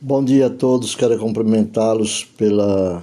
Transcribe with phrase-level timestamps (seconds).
[0.00, 3.02] Bom dia a todos, quero cumprimentá-los pela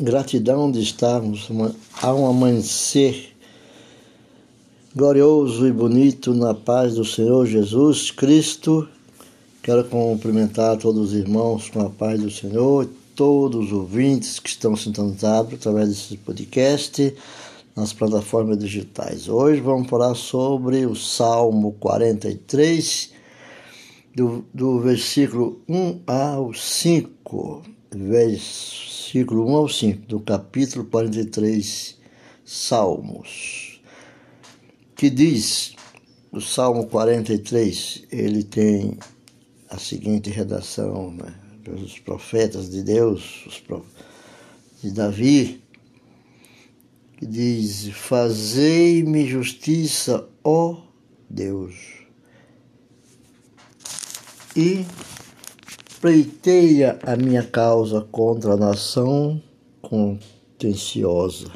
[0.00, 1.50] gratidão de estarmos
[2.00, 3.36] a um amanhecer
[4.96, 8.88] glorioso e bonito na paz do Senhor Jesus Cristo.
[9.62, 14.74] Quero cumprimentar todos os irmãos com a paz do Senhor, todos os ouvintes que estão
[14.74, 17.14] sintonizados através desse podcast
[17.76, 19.28] nas plataformas digitais.
[19.28, 23.17] Hoje vamos falar sobre o Salmo 43
[24.18, 27.62] do, do versículo 1 ao 5,
[27.94, 31.96] versículo 1 ao 5, do capítulo 43,
[32.44, 33.80] Salmos,
[34.96, 35.76] que diz,
[36.32, 38.98] o Salmo 43, ele tem
[39.70, 41.32] a seguinte redação, né?
[41.62, 43.62] pelos profetas de Deus, os
[44.82, 45.62] de Davi,
[47.16, 50.82] que diz: Fazei-me justiça, ó
[51.30, 51.97] Deus
[54.58, 54.84] e
[56.00, 59.40] pleiteia a minha causa contra a nação
[59.80, 61.48] contenciosa.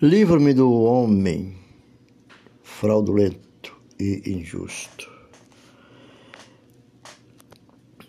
[0.00, 1.56] Livra-me do homem
[2.62, 5.10] fraudulento e injusto.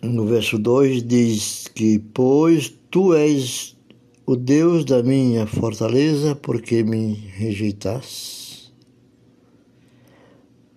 [0.00, 3.76] No verso 2 diz que, pois tu és
[4.24, 8.72] o Deus da minha fortaleza, porque me rejeitas?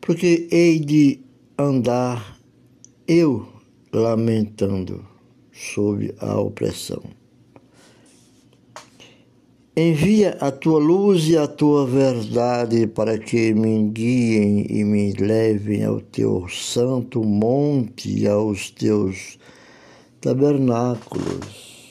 [0.01, 1.19] Porque hei de
[1.55, 2.38] andar
[3.09, 3.47] eu
[3.91, 5.03] lamentando
[5.51, 7.01] sob a opressão.
[9.75, 15.83] Envia a tua luz e a tua verdade para que me guiem e me levem
[15.83, 19.39] ao teu santo monte e aos teus
[20.21, 21.89] tabernáculos.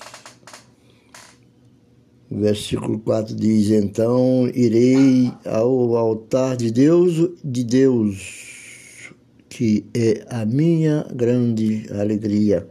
[2.30, 8.58] Versículo 4 diz: Então irei ao altar de Deus, de Deus
[9.49, 12.69] que é a minha grande alegria,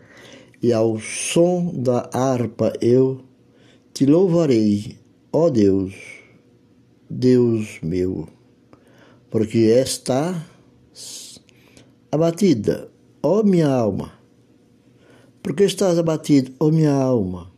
[0.62, 3.22] e ao som da harpa eu
[3.94, 4.98] te louvarei,
[5.32, 5.94] ó Deus,
[7.10, 8.28] Deus meu,
[9.30, 10.46] porque está
[12.12, 12.90] abatida,
[13.22, 14.14] ó minha alma.
[15.42, 17.52] Porque estás abatido, ó minha alma?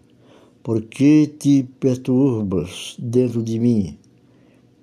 [0.62, 3.98] Porque te perturbas dentro de mim?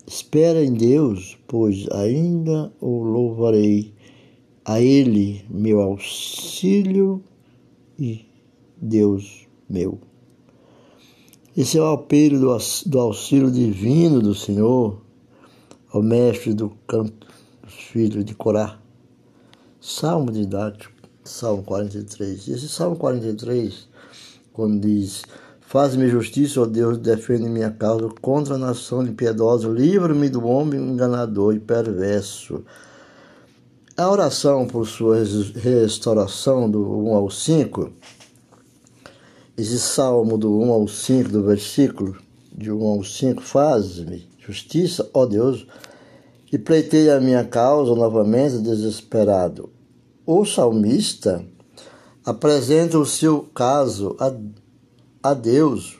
[0.07, 3.96] Espera em Deus, pois ainda o louvarei
[4.67, 7.23] a Ele meu auxílio
[7.97, 8.27] e
[8.77, 10.01] Deus meu.
[11.57, 15.01] Esse é o apelo do, do auxílio divino do Senhor
[15.93, 17.29] ao mestre do canto
[17.63, 18.81] dos filhos de Corá.
[19.81, 22.49] Salmo didático, Salmo 43.
[22.49, 23.89] Esse Salmo 43,
[24.53, 25.23] quando diz:
[25.61, 31.55] Faz-me justiça, ó Deus, defende minha causa contra a nação impiedosa, livra-me do homem enganador
[31.55, 32.65] e perverso
[33.97, 35.23] a oração por sua
[35.55, 37.93] restauração do 1 ao 5,
[39.57, 42.17] esse salmo do 1 ao 5, do versículo
[42.53, 45.67] de 1 ao 5, faz-me justiça, ó Deus,
[46.53, 49.71] e pleitei a minha causa novamente desesperado.
[50.27, 51.43] O salmista
[52.25, 54.33] apresenta o seu caso a,
[55.23, 55.99] a Deus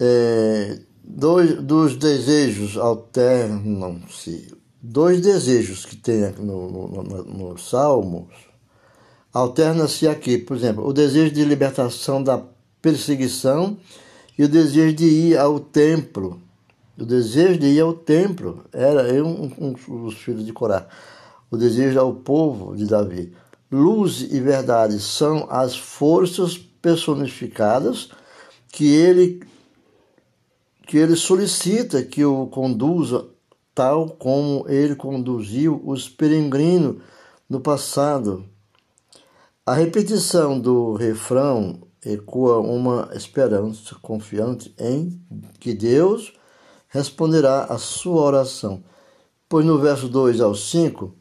[0.00, 8.50] é, dois, dos desejos alternam-se dois desejos que tem no, no, no, no Salmos
[9.32, 12.42] alterna-se aqui, por exemplo, o desejo de libertação da
[12.82, 13.76] perseguição
[14.38, 16.40] e o desejo de ir ao templo.
[16.98, 20.86] O desejo de ir ao templo era um, um dos filhos de Corá.
[21.50, 23.32] O desejo ao povo de Davi.
[23.70, 28.10] Luz e verdade são as forças personificadas
[28.72, 29.40] que ele
[30.86, 33.28] que ele solicita que o conduza
[33.80, 37.02] tal como ele conduziu os peregrinos
[37.48, 38.44] no passado.
[39.64, 45.18] A repetição do refrão ecoa uma esperança confiante em
[45.58, 46.34] que Deus
[46.88, 48.84] responderá à sua oração.
[49.48, 51.14] Pois no verso 2 ao 5,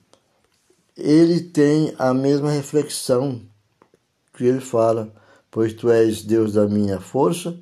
[0.97, 3.41] ele tem a mesma reflexão
[4.33, 5.13] que ele fala:
[5.49, 7.57] Pois tu és Deus da minha força,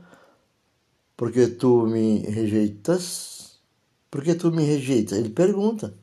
[1.16, 3.37] porque tu me rejeitas
[4.10, 5.18] por que tu me rejeitas?
[5.18, 5.94] Ele pergunta.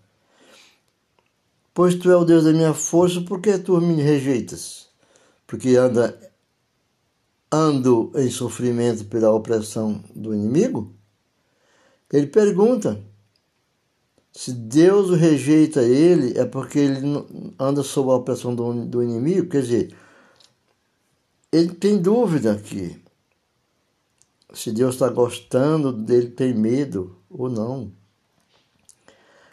[1.72, 4.88] Pois tu é o Deus da minha força, por que tu me rejeitas?
[5.46, 6.16] Porque anda,
[7.50, 10.94] ando em sofrimento pela opressão do inimigo?
[12.12, 13.02] Ele pergunta.
[14.32, 17.00] Se Deus o rejeita ele, é porque ele
[17.58, 19.48] anda sob a opressão do, do inimigo?
[19.48, 19.96] Quer dizer,
[21.50, 23.00] ele tem dúvida aqui.
[24.52, 27.92] Se Deus está gostando dele, tem medo ou não.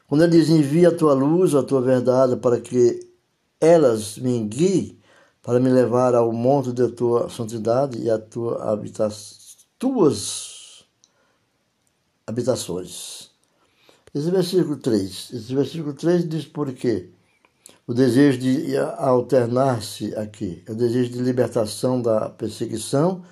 [0.08, 3.00] Quando ele diz, envia a tua luz, a tua verdade, para que
[3.60, 5.00] elas me guiem,
[5.42, 9.10] para me levar ao monte da tua santidade e a tua habita
[9.80, 10.86] tuas
[12.28, 13.32] habitações.
[14.14, 15.32] Esse versículo 3.
[15.34, 17.10] Esse versículo 3 diz por quê?
[17.88, 23.24] O desejo de alternar-se aqui, é o desejo de libertação da perseguição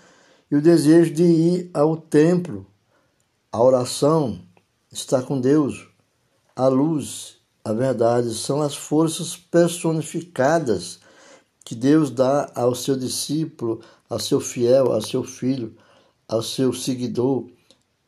[0.50, 2.66] e o desejo de ir ao templo,
[3.52, 4.40] a oração,
[4.92, 5.88] estar com Deus,
[6.56, 11.00] a luz, a verdade, são as forças personificadas
[11.66, 15.76] que Deus dá ao seu discípulo, ao seu fiel, ao seu filho,
[16.28, 17.48] ao seu seguidor,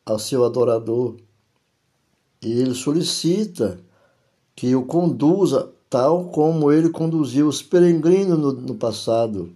[0.05, 1.17] ao seu adorador.
[2.41, 3.79] E ele solicita
[4.55, 9.53] que o conduza tal como ele conduziu os peregrinos no, no passado.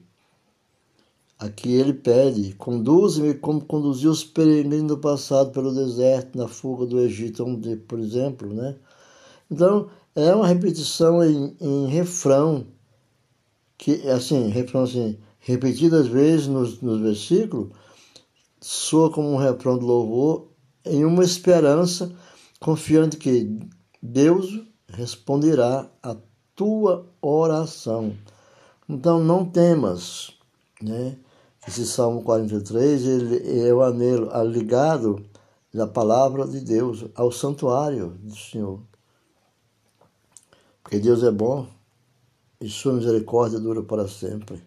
[1.38, 7.00] Aqui ele pede: conduze-me como conduziu os peregrinos no passado pelo deserto, na fuga do
[7.00, 7.46] Egito,
[7.88, 8.54] por exemplo.
[8.54, 8.76] Né?
[9.52, 12.66] Então, é uma repetição em, em refrão,
[13.78, 17.70] que assim, refrão assim, repetidas vezes nos, nos versículos,
[18.62, 20.48] soa como um refrão de louvor,
[20.86, 22.16] em uma esperança,
[22.62, 23.60] confiando que
[24.02, 26.16] Deus responderá a
[26.56, 28.16] tua oração.
[28.88, 30.32] Então não temas,
[30.82, 31.18] né?
[31.68, 35.26] Esse Salmo 43, ele é o anelo ligado
[35.74, 38.80] da palavra de Deus ao santuário do Senhor.
[40.84, 41.68] Porque Deus é bom
[42.62, 44.64] e sua misericórdia dura para sempre.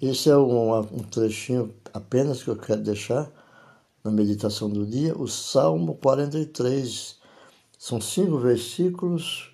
[0.00, 3.30] Esse é um, um trechinho apenas que eu quero deixar
[4.04, 7.16] na meditação do dia, o Salmo 43.
[7.78, 9.50] São cinco versículos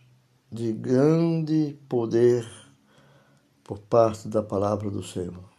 [0.51, 2.45] de grande poder
[3.63, 5.54] por parte da palavra do Senhor.